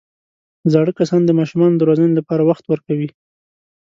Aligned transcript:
زاړه 0.71 0.91
کسان 0.99 1.21
د 1.25 1.31
ماشومانو 1.39 1.75
د 1.77 1.81
روزنې 1.89 2.13
لپاره 2.19 2.47
وخت 2.49 2.65
ورکوي 2.67 3.09